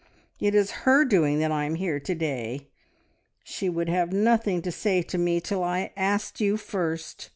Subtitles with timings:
[0.39, 2.69] It is her doing that I am here to day.
[3.43, 7.29] She would have nothing to say to me till I had asked you first.